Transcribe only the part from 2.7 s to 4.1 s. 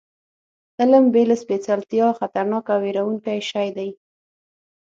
او وېروونکی شی دی.